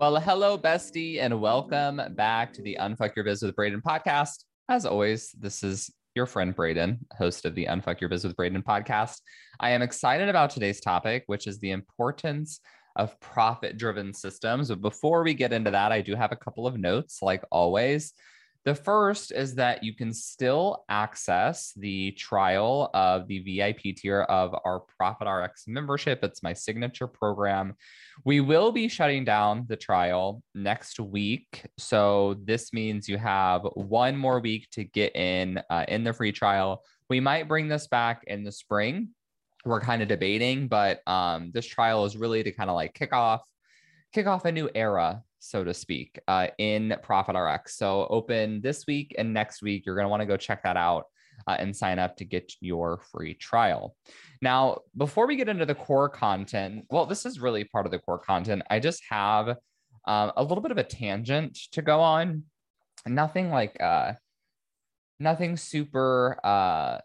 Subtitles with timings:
[0.00, 4.44] Well, hello, bestie, and welcome back to the Unfuck Your Biz with Braden podcast.
[4.68, 8.62] As always, this is your friend Braden, host of the Unfuck Your Biz with Braden
[8.62, 9.20] podcast.
[9.58, 12.60] I am excited about today's topic, which is the importance
[12.94, 14.68] of profit driven systems.
[14.68, 18.12] But before we get into that, I do have a couple of notes, like always.
[18.68, 24.54] The first is that you can still access the trial of the VIP tier of
[24.62, 26.22] our Profit RX membership.
[26.22, 27.76] It's my signature program.
[28.26, 31.64] We will be shutting down the trial next week.
[31.78, 36.32] So this means you have one more week to get in uh, in the free
[36.32, 36.84] trial.
[37.08, 39.14] We might bring this back in the spring.
[39.64, 43.14] We're kind of debating, but um, this trial is really to kind of like kick
[43.14, 43.40] off
[44.12, 47.76] kick off a new era so to speak, uh, in Profit RX.
[47.76, 49.84] So open this week and next week.
[49.86, 51.04] You're going to want to go check that out
[51.46, 53.96] uh, and sign up to get your free trial.
[54.42, 57.98] Now, before we get into the core content, well, this is really part of the
[57.98, 58.62] core content.
[58.70, 59.48] I just have
[60.06, 62.44] um, a little bit of a tangent to go on.
[63.06, 64.14] Nothing like, uh,
[65.20, 66.98] nothing super uh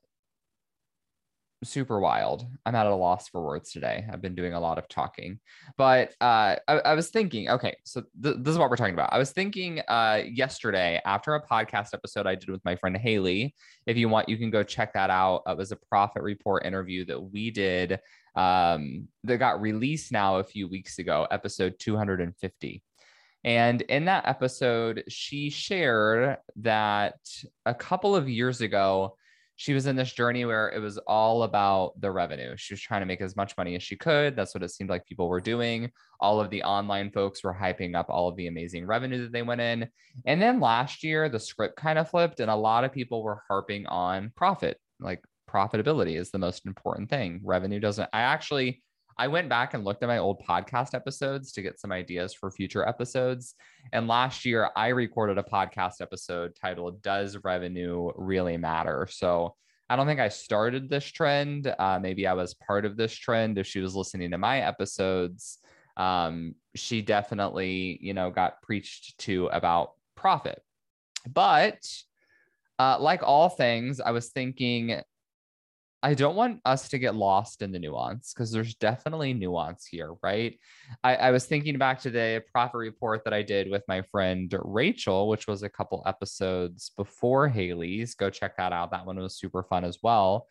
[1.64, 2.45] super wild.
[2.66, 4.06] I'm at a loss for words today.
[4.11, 5.39] I've been doing a lot of talking,
[5.78, 9.14] but uh, I, I, was thinking, okay, so th- this is what we're talking about.
[9.14, 13.55] I was thinking uh, yesterday after a podcast episode I did with my friend Haley.
[13.86, 15.44] If you want, you can go check that out.
[15.47, 18.00] It was a profit report interview that we did
[18.36, 22.81] um, that got released now a few weeks ago, episode 250.
[23.44, 27.16] And in that episode, she shared that
[27.66, 29.17] a couple of years ago,
[29.55, 32.55] she was in this journey where it was all about the revenue.
[32.58, 34.36] She was trying to make as much money as she could.
[34.36, 35.91] That's what it seemed like people were doing.
[36.19, 39.43] All of the online folks were hyping up all of the amazing revenue that they
[39.43, 39.87] went in.
[40.25, 43.43] And then last year, the script kind of flipped, and a lot of people were
[43.47, 44.77] harping on profit.
[44.99, 47.42] Like profitability is the most important thing.
[47.43, 48.09] Revenue doesn't.
[48.11, 48.81] I actually
[49.17, 52.51] I went back and looked at my old podcast episodes to get some ideas for
[52.51, 53.55] future episodes.
[53.91, 59.07] And last year, I recorded a podcast episode titled Does Revenue Really Matter?
[59.09, 59.55] So
[59.89, 61.73] I don't think I started this trend.
[61.77, 63.57] Uh, maybe I was part of this trend.
[63.57, 65.59] If she was listening to my episodes,
[65.97, 70.61] um, she definitely, you know, got preached to about profit.
[71.31, 71.85] But
[72.80, 75.01] uh, like all things, I was thinking
[76.03, 80.11] I don't want us to get lost in the nuance because there's definitely nuance here,
[80.21, 80.59] right?
[81.02, 84.53] I, I, was thinking back to the profit report that I did with my friend
[84.65, 88.15] Rachel, which was a couple episodes before Haley's.
[88.15, 88.92] Go check that out.
[88.92, 90.47] That one was super fun as well.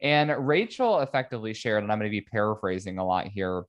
[0.00, 3.64] And Rachel effectively shared, and I'm going to be paraphrasing a lot here.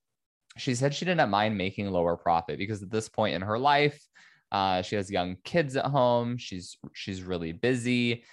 [0.57, 3.99] She said she didn't mind making lower profit because at this point in her life,
[4.51, 6.37] uh, she has young kids at home.
[6.37, 8.23] She's she's really busy.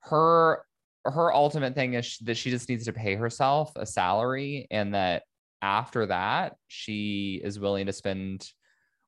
[0.00, 0.64] Her
[1.10, 5.22] her ultimate thing is that she just needs to pay herself a salary and that
[5.62, 8.48] after that she is willing to spend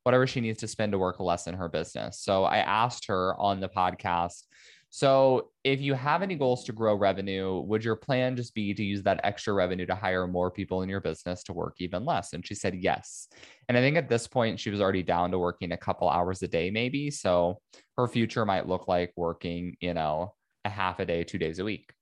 [0.03, 2.21] whatever she needs to spend to work less in her business.
[2.21, 4.45] So i asked her on the podcast
[4.93, 8.83] so if you have any goals to grow revenue would your plan just be to
[8.83, 12.33] use that extra revenue to hire more people in your business to work even less?
[12.33, 13.29] And she said yes.
[13.69, 16.43] And i think at this point she was already down to working a couple hours
[16.43, 17.11] a day maybe.
[17.11, 17.61] So
[17.97, 20.35] her future might look like working you know
[20.71, 21.93] half a day, two days a week.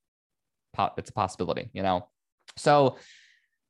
[0.96, 2.08] It's a possibility, you know?
[2.56, 2.98] So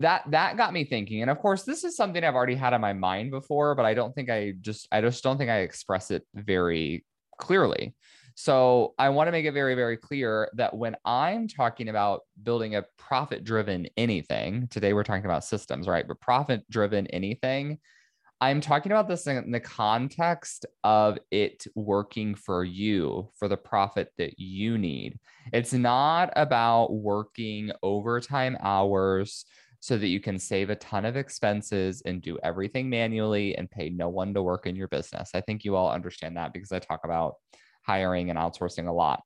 [0.01, 1.23] that that got me thinking.
[1.23, 3.95] And of course, this is something I've already had in my mind before, but I
[3.95, 7.05] don't think I just I just don't think I express it very
[7.39, 7.95] clearly.
[8.35, 12.77] So I want to make it very, very clear that when I'm talking about building
[12.77, 16.07] a profit driven anything, today we're talking about systems, right?
[16.07, 17.79] But profit driven anything,
[18.41, 24.13] I'm talking about this in the context of it working for you for the profit
[24.17, 25.19] that you need.
[25.53, 29.45] It's not about working overtime hours
[29.81, 33.91] so that you can save a ton of expenses and do everything manually and pay
[33.91, 35.31] no one to work in your business.
[35.35, 37.37] I think you all understand that because I talk about
[37.83, 39.21] hiring and outsourcing a lot.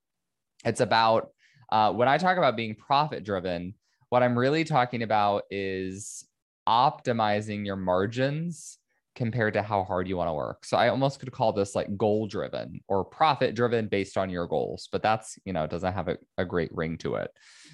[0.64, 1.28] It's about
[1.70, 3.74] uh, when I talk about being profit driven,
[4.08, 6.24] what I'm really talking about is
[6.66, 8.78] optimizing your margins
[9.14, 10.64] compared to how hard you want to work.
[10.64, 14.46] So I almost could call this like goal driven or profit driven based on your
[14.46, 17.30] goals, but that's, you know, doesn't have a, a great ring to it.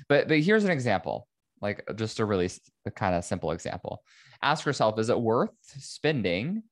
[0.08, 1.29] But but here's an example,
[1.61, 2.50] like just a really
[2.96, 4.02] kind of simple example.
[4.43, 6.62] Ask yourself, is it worth spending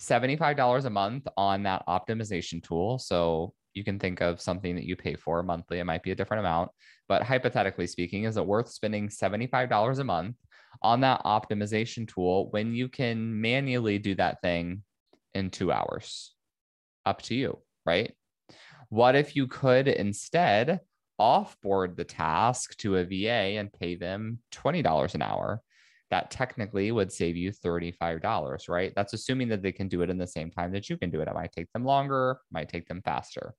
[0.00, 2.98] $75 a month on that optimization tool.
[2.98, 5.78] So you can think of something that you pay for monthly.
[5.78, 6.70] It might be a different amount,
[7.08, 10.36] but hypothetically speaking, is it worth spending $75 a month
[10.82, 14.82] on that optimization tool when you can manually do that thing
[15.34, 16.34] in two hours?
[17.04, 18.12] Up to you, right?
[18.88, 20.80] What if you could instead
[21.20, 25.62] offboard the task to a VA and pay them $20 an hour?
[26.10, 28.92] That technically would save you $35, right?
[28.94, 31.20] That's assuming that they can do it in the same time that you can do
[31.20, 31.26] it.
[31.26, 33.54] It might take them longer, might take them faster.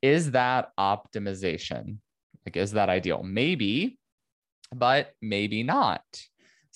[0.00, 1.98] Is that optimization?
[2.46, 3.22] Like, is that ideal?
[3.22, 3.98] Maybe,
[4.74, 6.02] but maybe not.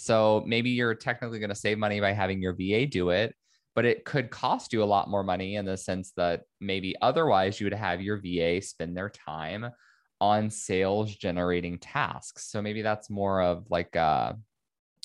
[0.00, 3.34] So maybe you're technically going to save money by having your VA do it,
[3.74, 7.60] but it could cost you a lot more money in the sense that maybe otherwise
[7.60, 9.70] you would have your VA spend their time
[10.20, 12.50] on sales generating tasks.
[12.50, 14.32] So maybe that's more of like a, uh,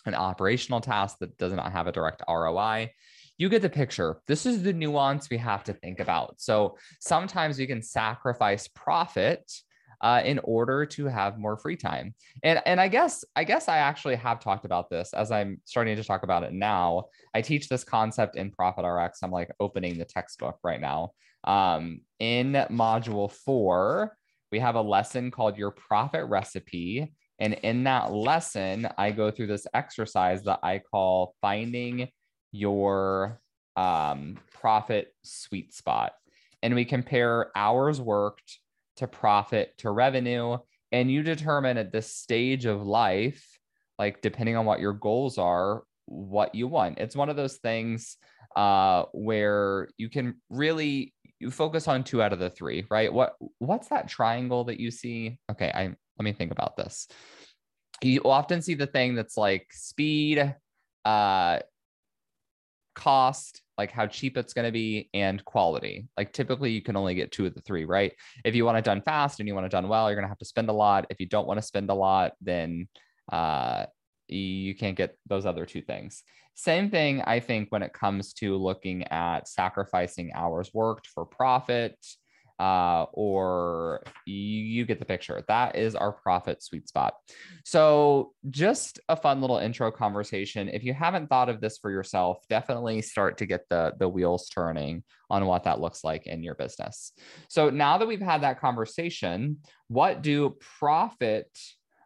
[0.05, 2.91] an operational task that does not have a direct ROI
[3.37, 4.21] you get the picture.
[4.27, 6.35] This is the nuance we have to think about.
[6.39, 9.51] So sometimes we can sacrifice profit
[10.05, 12.13] uh, in order to have more free time.
[12.43, 15.95] And and I guess I guess I actually have talked about this as I'm starting
[15.95, 17.05] to talk about it now.
[17.33, 19.23] I teach this concept in Profit RX.
[19.23, 21.13] I'm like opening the textbook right now.
[21.43, 24.15] Um, in module four,
[24.51, 27.11] we have a lesson called your profit recipe.
[27.39, 32.09] And in that lesson, I go through this exercise that I call finding
[32.51, 33.41] your
[33.75, 36.13] um, profit sweet spot.
[36.61, 38.59] And we compare hours worked
[38.97, 40.57] to profit to revenue.
[40.91, 43.59] And you determine at this stage of life,
[43.99, 46.99] like depending on what your goals are, what you want.
[46.99, 48.17] It's one of those things
[48.55, 53.11] uh, where you can really you focus on two out of the three, right?
[53.11, 55.37] What what's that triangle that you see?
[55.51, 57.07] Okay, I let me think about this.
[58.01, 60.55] You often see the thing that's like speed,
[61.03, 61.59] uh,
[62.95, 66.07] cost, like how cheap it's going to be, and quality.
[66.17, 68.13] Like typically, you can only get two of the three, right?
[68.43, 70.29] If you want it done fast and you want it done well, you're going to
[70.29, 71.05] have to spend a lot.
[71.09, 72.87] If you don't want to spend a lot, then
[73.31, 73.85] uh,
[74.27, 76.23] you can't get those other two things.
[76.55, 81.97] Same thing, I think, when it comes to looking at sacrificing hours worked for profit
[82.59, 85.43] uh, or you, you get the picture.
[85.47, 87.15] That is our profit sweet spot.
[87.65, 90.69] So, just a fun little intro conversation.
[90.69, 94.47] If you haven't thought of this for yourself, definitely start to get the, the wheels
[94.49, 97.11] turning on what that looks like in your business.
[97.49, 99.57] So, now that we've had that conversation,
[99.87, 101.49] what do profit,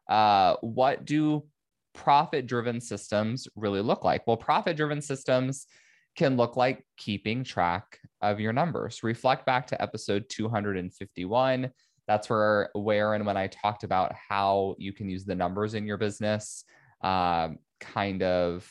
[0.09, 1.45] uh, what do
[1.93, 4.25] profit driven systems really look like?
[4.25, 5.67] Well, profit driven systems
[6.15, 9.03] can look like keeping track of your numbers.
[9.03, 11.71] Reflect back to episode 251.
[12.07, 15.85] That's where, where and when I talked about how you can use the numbers in
[15.85, 16.63] your business,
[17.01, 18.69] um, kind of,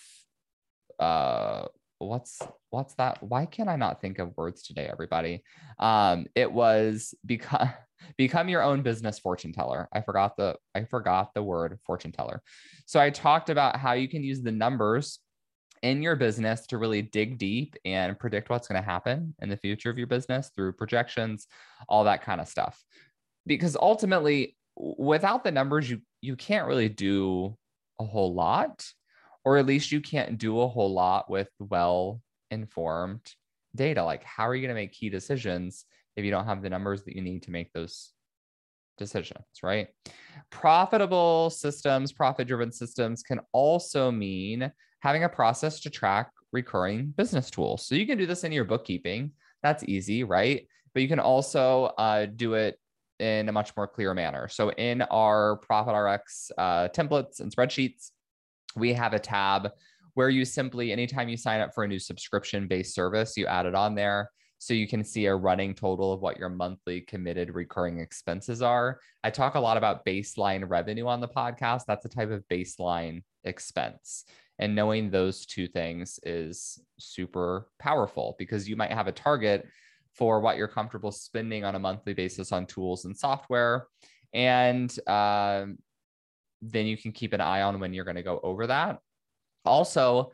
[0.99, 1.67] uh,
[1.99, 2.41] what's
[2.71, 3.23] what's that?
[3.23, 5.43] Why can't I not think of words today, everybody?
[5.79, 7.71] Um, it was become
[8.17, 9.89] become your own business fortune teller.
[9.93, 12.43] I forgot the I forgot the word fortune teller.
[12.87, 15.21] So I talked about how you can use the numbers
[15.83, 19.57] in your business to really dig deep and predict what's going to happen in the
[19.57, 21.47] future of your business through projections,
[21.89, 22.83] all that kind of stuff.
[23.47, 27.57] Because ultimately, without the numbers, you you can't really do
[28.01, 28.85] a whole lot,
[29.45, 32.21] or at least you can't do a whole lot with well
[32.51, 33.35] informed
[33.75, 34.03] data.
[34.03, 35.85] Like, how are you going to make key decisions
[36.17, 38.13] if you don't have the numbers that you need to make those
[38.99, 39.89] decisions, right?
[40.51, 47.51] Profitable systems, profit driven systems can also mean having a process to track recurring business
[47.51, 47.87] tools.
[47.87, 49.33] So you can do this in your bookkeeping.
[49.63, 50.67] That's easy, right?
[50.95, 52.79] But you can also uh, do it
[53.19, 54.49] in a much more clear manner.
[54.49, 58.11] So in our Profit RX uh, templates and spreadsheets,
[58.77, 59.71] we have a tab
[60.15, 63.67] where you simply, anytime you sign up for a new subscription based service, you add
[63.67, 64.31] it on there.
[64.59, 68.99] So you can see a running total of what your monthly committed recurring expenses are.
[69.23, 71.83] I talk a lot about baseline revenue on the podcast.
[71.87, 74.25] That's a type of baseline expense.
[74.59, 79.67] And knowing those two things is super powerful because you might have a target
[80.15, 83.87] for what you're comfortable spending on a monthly basis on tools and software.
[84.33, 85.67] And uh,
[86.61, 88.99] then you can keep an eye on when you're going to go over that.
[89.65, 90.33] Also,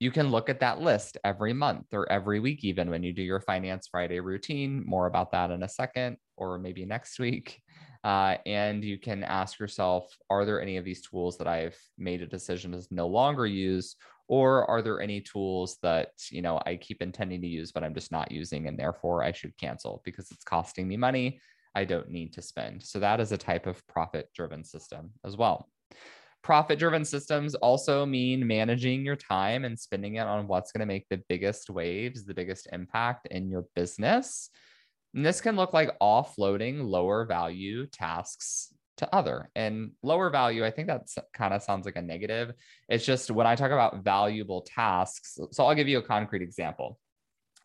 [0.00, 3.22] you can look at that list every month or every week, even when you do
[3.22, 4.82] your Finance Friday routine.
[4.86, 7.60] More about that in a second, or maybe next week.
[8.02, 12.22] Uh, and you can ask yourself Are there any of these tools that I've made
[12.22, 13.96] a decision to no longer use?
[14.28, 17.94] Or are there any tools that you know I keep intending to use, but I'm
[17.94, 21.40] just not using, and therefore I should cancel because it's costing me money
[21.74, 22.82] I don't need to spend?
[22.82, 25.68] So that is a type of profit-driven system as well.
[26.42, 30.86] Profit driven systems also mean managing your time and spending it on what's going to
[30.86, 34.48] make the biggest waves, the biggest impact in your business.
[35.14, 40.64] And this can look like offloading lower value tasks to other and lower value.
[40.64, 42.52] I think that kind of sounds like a negative.
[42.88, 45.38] It's just when I talk about valuable tasks.
[45.50, 46.98] So I'll give you a concrete example.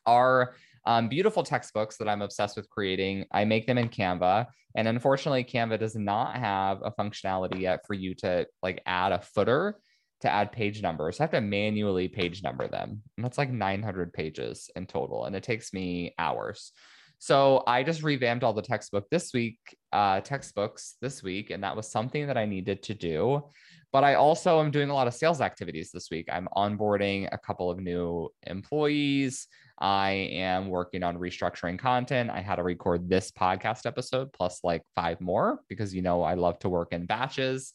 [0.05, 3.25] Our um, beautiful textbooks that I'm obsessed with creating.
[3.31, 4.47] I make them in Canva.
[4.75, 9.21] And unfortunately, Canva does not have a functionality yet for you to like add a
[9.21, 9.79] footer
[10.21, 11.19] to add page numbers.
[11.19, 13.01] I have to manually page number them.
[13.17, 15.25] And that's like 900 pages in total.
[15.25, 16.71] And it takes me hours.
[17.19, 19.57] So I just revamped all the textbook this week,
[19.91, 23.43] uh, textbooks this week, and that was something that I needed to do.
[23.91, 26.27] But I also am doing a lot of sales activities this week.
[26.31, 29.47] I'm onboarding a couple of new employees.
[29.79, 32.29] I am working on restructuring content.
[32.29, 36.33] I had to record this podcast episode plus like five more because you know I
[36.33, 37.73] love to work in batches.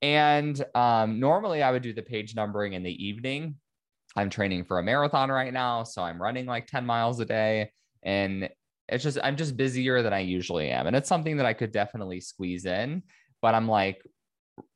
[0.00, 3.56] And um, normally I would do the page numbering in the evening.
[4.16, 7.72] I'm training for a marathon right now, so I'm running like 10 miles a day.
[8.02, 8.48] And
[8.88, 10.86] it's just I'm just busier than I usually am.
[10.86, 13.02] And it's something that I could definitely squeeze in.
[13.40, 14.02] But I'm like,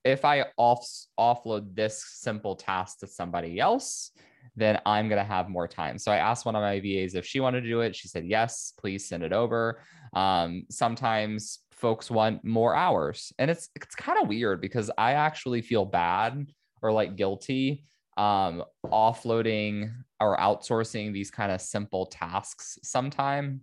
[0.05, 0.87] if I off
[1.19, 4.11] offload this simple task to somebody else,
[4.57, 5.99] then I'm to have more time.
[5.99, 7.95] So I asked one of my VAs if she wanted to do it.
[7.95, 9.83] She said, yes, please send it over.
[10.15, 15.63] Um, sometimes folks want more hours and it's, it's kind of weird because I actually
[15.63, 16.47] feel bad
[16.83, 17.85] or like guilty
[18.17, 23.61] um, offloading or outsourcing these kind of simple tasks sometime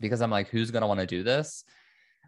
[0.00, 1.64] because I'm like, who's going to want to do this?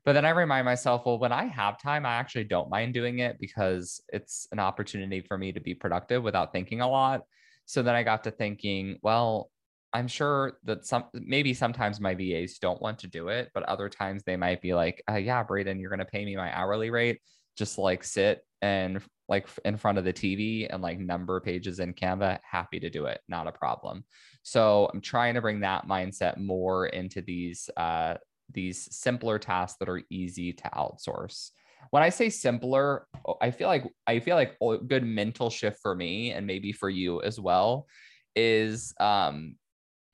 [0.05, 3.21] But then I remind myself, well, when I have time, I actually don't mind doing
[3.21, 7.23] it because it's an opportunity for me to be productive without thinking a lot.
[7.67, 9.51] So then I got to thinking, well,
[9.93, 13.89] I'm sure that some maybe sometimes my VAs don't want to do it, but other
[13.89, 16.91] times they might be like, uh, yeah, Braden, you're going to pay me my hourly
[16.91, 17.21] rate.
[17.57, 21.95] Just like sit and like in front of the TV and like number pages in
[21.95, 24.05] Canva, happy to do it, not a problem.
[24.43, 28.15] So I'm trying to bring that mindset more into these uh,
[28.53, 31.51] these simpler tasks that are easy to outsource
[31.91, 33.07] when I say simpler,
[33.41, 36.89] I feel like I feel like a good mental shift for me and maybe for
[36.89, 37.87] you as well
[38.35, 39.57] is um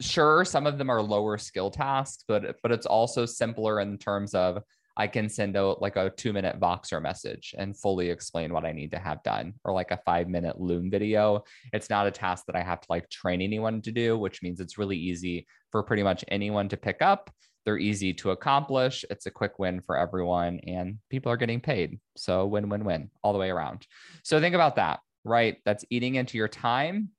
[0.00, 4.34] sure some of them are lower skill tasks, but but it's also simpler in terms
[4.34, 4.62] of
[4.98, 8.72] I can send out like a two minute Voxer message and fully explain what I
[8.72, 11.44] need to have done, or like a five minute Loom video.
[11.72, 14.58] It's not a task that I have to like train anyone to do, which means
[14.58, 17.30] it's really easy for pretty much anyone to pick up.
[17.64, 19.04] They're easy to accomplish.
[19.10, 22.00] It's a quick win for everyone, and people are getting paid.
[22.16, 23.86] So win, win, win all the way around.
[24.24, 25.58] So think about that, right?
[25.64, 27.10] That's eating into your time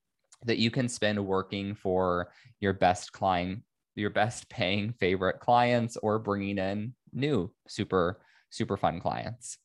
[0.45, 3.61] that you can spend working for your best client,
[3.99, 9.57] your best paying favorite clients, or bringing in new super super fun clients.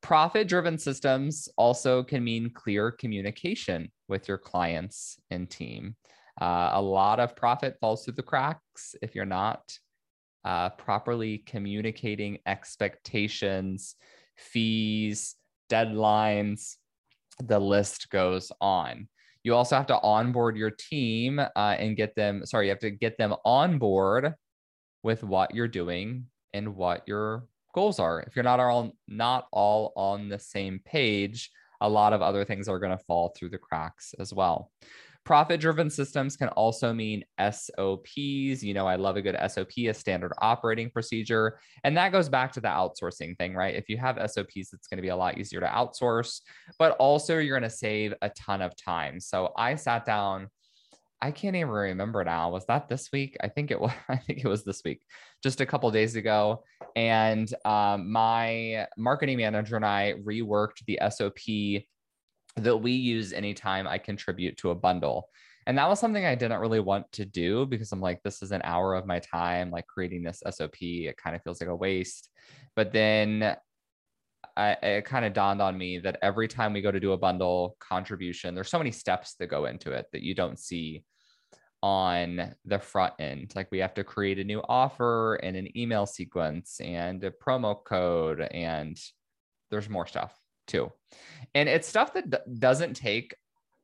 [0.00, 5.94] Profit driven systems also can mean clear communication with your clients and team.
[6.40, 9.60] Uh, a lot of profit falls through the cracks if you're not
[10.44, 13.96] uh, properly communicating expectations,
[14.38, 15.36] fees,
[15.70, 16.76] deadlines,
[17.42, 19.06] the list goes on.
[19.42, 22.90] You also have to onboard your team uh, and get them, sorry, you have to
[22.90, 24.34] get them on board
[25.02, 28.20] with what you're doing and what your goals are.
[28.20, 32.68] If you're not all not all on the same page, a lot of other things
[32.68, 34.70] are going to fall through the cracks as well.
[35.24, 38.62] Profit driven systems can also mean SOPs.
[38.62, 41.58] You know, I love a good SOP, a standard operating procedure.
[41.84, 43.74] And that goes back to the outsourcing thing, right?
[43.74, 46.40] If you have SOPs, it's going to be a lot easier to outsource,
[46.78, 49.20] but also you're going to save a ton of time.
[49.20, 50.48] So I sat down.
[51.22, 52.50] I can't even remember now.
[52.50, 53.36] Was that this week?
[53.42, 53.92] I think it was.
[54.08, 55.02] I think it was this week,
[55.42, 56.64] just a couple days ago.
[56.96, 61.84] And um, my marketing manager and I reworked the SOP
[62.56, 65.28] that we use anytime I contribute to a bundle.
[65.66, 68.50] And that was something I didn't really want to do because I'm like, this is
[68.50, 70.76] an hour of my time, like creating this SOP.
[70.80, 72.30] It kind of feels like a waste.
[72.74, 73.56] But then
[74.56, 77.18] I, it kind of dawned on me that every time we go to do a
[77.18, 81.04] bundle contribution, there's so many steps that go into it that you don't see
[81.82, 83.52] on the front end.
[83.54, 87.76] Like we have to create a new offer and an email sequence and a promo
[87.84, 88.98] code, and
[89.70, 90.39] there's more stuff
[90.70, 90.92] too.
[91.54, 93.34] And it's stuff that d- doesn't take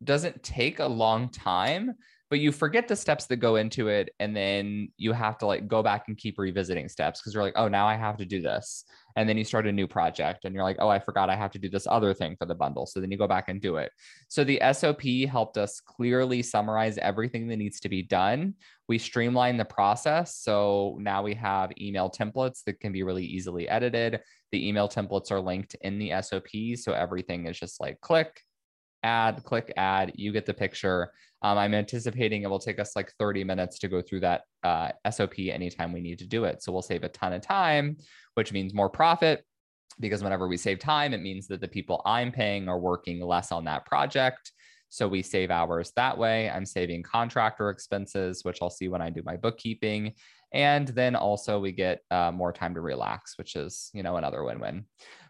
[0.04, 1.94] doesn't take a long time,
[2.28, 5.68] but you forget the steps that go into it and then you have to like
[5.68, 8.42] go back and keep revisiting steps because you're like oh now i have to do
[8.42, 8.84] this.
[9.18, 11.52] And then you start a new project and you're like oh i forgot i have
[11.52, 12.86] to do this other thing for the bundle.
[12.86, 13.92] So then you go back and do it.
[14.28, 18.54] So the sop helped us clearly summarize everything that needs to be done.
[18.88, 23.68] We streamline the process so now we have email templates that can be really easily
[23.68, 24.20] edited.
[24.52, 28.42] The email templates are linked in the sop so everything is just like click
[29.06, 31.12] add, click add, you get the picture.
[31.42, 34.90] Um, I'm anticipating it will take us like 30 minutes to go through that uh,
[35.10, 36.62] SOP anytime we need to do it.
[36.62, 37.96] So we'll save a ton of time,
[38.34, 39.44] which means more profit
[40.00, 43.52] because whenever we save time, it means that the people I'm paying are working less
[43.52, 44.52] on that project.
[44.88, 46.50] So we save hours that way.
[46.50, 50.14] I'm saving contractor expenses, which I'll see when I do my bookkeeping.
[50.52, 54.44] And then also we get uh, more time to relax, which is, you know, another
[54.44, 54.84] win-win.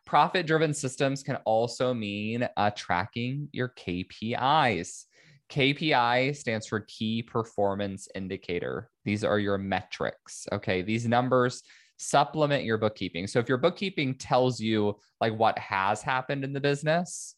[0.05, 5.05] Profit-driven systems can also mean uh, tracking your KPIs.
[5.51, 8.91] KPI stands for key performance indicator.
[9.05, 10.47] These are your metrics.
[10.53, 10.83] Okay.
[10.83, 11.63] These numbers
[11.99, 13.27] supplement your bookkeeping.
[13.27, 17.36] So if your bookkeeping tells you like what has happened in the business,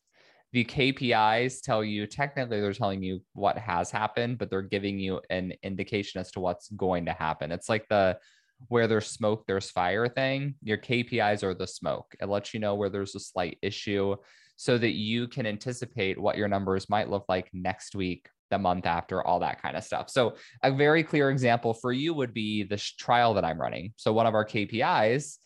[0.53, 5.21] the KPIs tell you technically they're telling you what has happened, but they're giving you
[5.31, 7.53] an indication as to what's going to happen.
[7.53, 8.19] It's like the
[8.67, 10.55] where there's smoke, there's fire thing.
[10.63, 12.15] Your KPIs are the smoke.
[12.21, 14.17] It lets you know where there's a slight issue
[14.57, 18.87] so that you can anticipate what your numbers might look like next week, the month
[18.87, 20.11] after, all that kind of stuff.
[20.11, 23.93] So, a very clear example for you would be this trial that I'm running.
[23.97, 25.37] So, one of our KPIs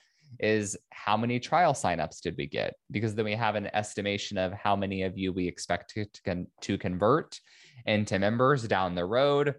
[0.40, 2.74] is how many trial signups did we get?
[2.90, 6.22] Because then we have an estimation of how many of you we expect to, to,
[6.22, 7.38] con- to convert
[7.86, 9.54] into members down the road.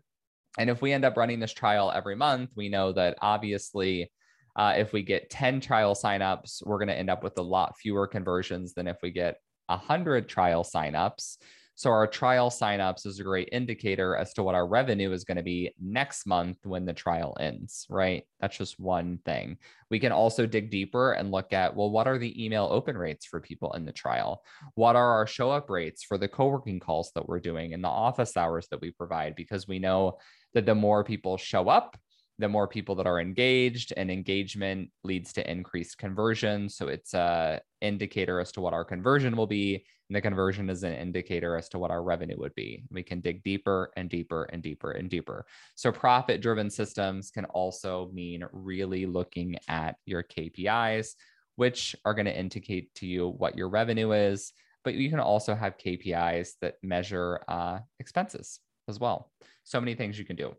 [0.58, 4.12] And if we end up running this trial every month, we know that obviously,
[4.56, 7.78] uh, if we get 10 trial signups, we're going to end up with a lot
[7.78, 9.38] fewer conversions than if we get
[9.68, 11.38] 100 trial signups.
[11.76, 15.38] So our trial signups is a great indicator as to what our revenue is going
[15.38, 18.24] to be next month when the trial ends, right?
[18.40, 19.58] That's just one thing.
[19.90, 23.26] We can also dig deeper and look at, well, what are the email open rates
[23.26, 24.44] for people in the trial?
[24.76, 27.90] What are our show up rates for the co-working calls that we're doing and the
[27.90, 29.36] office hours that we provide?
[29.36, 30.20] Because we know
[30.54, 31.98] that the more people show up,
[32.40, 36.68] the more people that are engaged and engagement leads to increased conversion.
[36.68, 39.86] So it's a indicator as to what our conversion will be.
[40.10, 42.84] And the conversion is an indicator as to what our revenue would be.
[42.92, 45.46] We can dig deeper and deeper and deeper and deeper.
[45.76, 51.14] So profit driven systems can also mean really looking at your KPIs,
[51.56, 54.54] which are going to indicate to you what your revenue is.
[54.84, 59.32] But you can also have KPIs that measure uh, expenses as well.
[59.64, 60.56] So many things you can do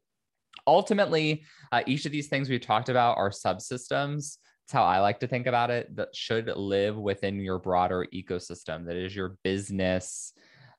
[0.66, 4.38] ultimately, uh, each of these things we've talked about are subsystems.
[4.64, 5.94] That's how I like to think about it.
[5.96, 8.86] That should live within your broader ecosystem.
[8.86, 10.32] That is your business,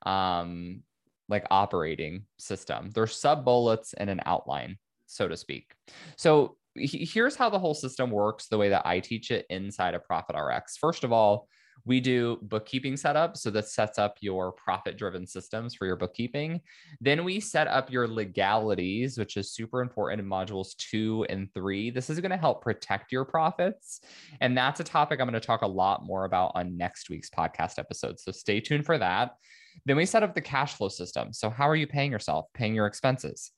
[0.06, 0.82] um,
[1.30, 2.90] like operating system.
[2.94, 5.74] There's sub bullets and an outline, so to speak.
[6.18, 8.48] So here's how the whole system works.
[8.48, 10.78] The way that I teach it inside of Profit RX.
[10.78, 11.48] First of all,
[11.84, 13.38] we do bookkeeping setup.
[13.38, 16.62] So that sets up your profit driven systems for your bookkeeping.
[17.02, 21.90] Then we set up your legalities, which is super important in modules two and three.
[21.90, 24.02] This is going to help protect your profits.
[24.42, 27.30] And that's a topic I'm going to talk a lot more about on next week's
[27.30, 28.20] podcast episode.
[28.20, 29.36] So stay tuned for that.
[29.86, 31.34] Then we set up the cash flow system.
[31.34, 33.52] So, how are you paying yourself, paying your expenses?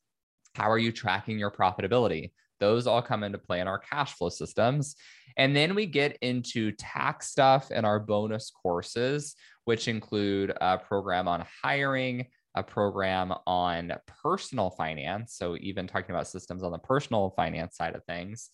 [0.57, 2.31] How are you tracking your profitability?
[2.59, 4.95] Those all come into play in our cash flow systems.
[5.37, 11.27] And then we get into tax stuff and our bonus courses, which include a program
[11.27, 13.93] on hiring, a program on
[14.23, 15.35] personal finance.
[15.35, 18.49] So, even talking about systems on the personal finance side of things.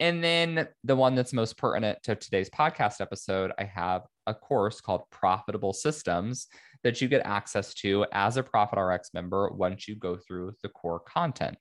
[0.00, 4.80] And then the one that's most pertinent to today's podcast episode, I have a course
[4.80, 6.46] called Profitable Systems
[6.84, 10.68] that you get access to as a Profit RX member once you go through the
[10.68, 11.56] core content.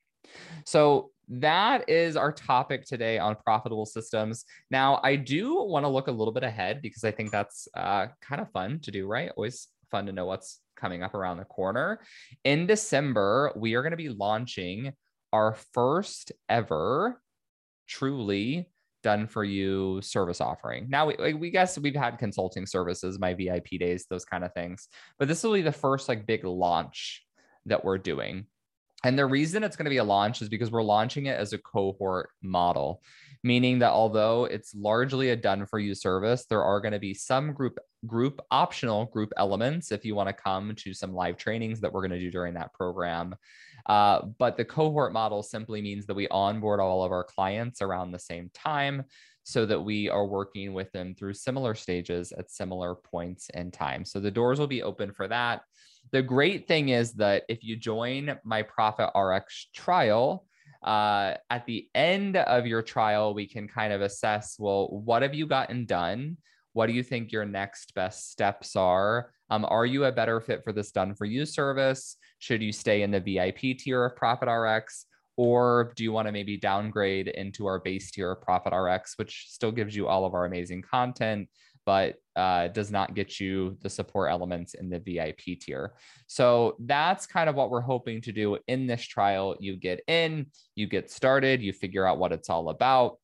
[0.65, 4.45] So that is our topic today on profitable systems.
[4.69, 8.07] Now, I do want to look a little bit ahead because I think that's uh,
[8.21, 9.31] kind of fun to do, right?
[9.37, 12.01] Always fun to know what's coming up around the corner.
[12.43, 14.91] In December, we are going to be launching
[15.31, 17.21] our first ever
[17.87, 18.67] truly
[19.03, 20.87] done for you service offering.
[20.89, 24.87] Now we we guess we've had consulting services, my VIP days, those kind of things.
[25.17, 27.25] But this will be the first like big launch
[27.65, 28.45] that we're doing.
[29.03, 31.53] And the reason it's going to be a launch is because we're launching it as
[31.53, 33.01] a cohort model,
[33.43, 37.13] meaning that although it's largely a done for you service, there are going to be
[37.13, 37.77] some group
[38.07, 42.01] group optional group elements if you want to come to some live trainings that we're
[42.01, 43.35] going to do during that program.
[43.85, 48.11] Uh, but the cohort model simply means that we onboard all of our clients around
[48.11, 49.03] the same time
[49.43, 54.05] so that we are working with them through similar stages at similar points in time.
[54.05, 55.63] So the doors will be open for that.
[56.11, 60.45] The great thing is that if you join my Profit RX trial,
[60.83, 65.33] uh, at the end of your trial, we can kind of assess well, what have
[65.33, 66.37] you gotten done?
[66.73, 69.31] What do you think your next best steps are?
[69.49, 72.15] Um, are you a better fit for this done for you service?
[72.39, 75.05] Should you stay in the VIP tier of Profit RX?
[75.37, 79.47] Or do you want to maybe downgrade into our base tier of Profit RX, which
[79.49, 81.49] still gives you all of our amazing content,
[81.85, 85.93] but uh, does not get you the support elements in the VIP tier.
[86.27, 89.55] So that's kind of what we're hoping to do in this trial.
[89.59, 93.17] You get in, you get started, you figure out what it's all about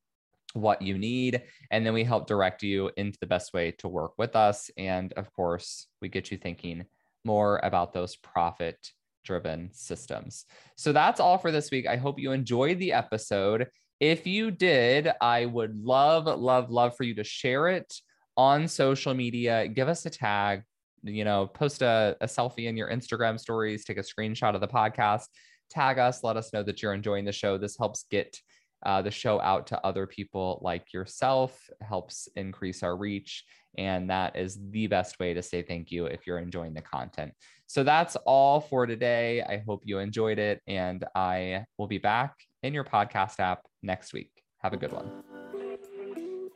[0.54, 4.12] what you need and then we help direct you into the best way to work
[4.18, 4.70] with us.
[4.76, 6.86] And of course we get you thinking
[7.24, 8.78] more about those profit
[9.24, 10.46] driven systems.
[10.76, 11.86] So that's all for this week.
[11.86, 13.68] I hope you enjoyed the episode.
[14.00, 17.92] If you did i would love love love for you to share it
[18.38, 20.62] on social media, give us a tag,
[21.02, 24.68] you know, post a, a selfie in your Instagram stories, take a screenshot of the
[24.68, 25.24] podcast,
[25.68, 27.58] tag us, let us know that you're enjoying the show.
[27.58, 28.40] This helps get
[28.86, 33.44] uh, the show out to other people like yourself, helps increase our reach.
[33.76, 37.32] And that is the best way to say thank you if you're enjoying the content.
[37.66, 39.42] So that's all for today.
[39.42, 40.62] I hope you enjoyed it.
[40.68, 44.30] And I will be back in your podcast app next week.
[44.62, 45.47] Have a good one.